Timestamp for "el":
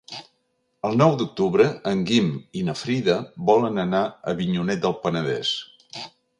0.87-0.95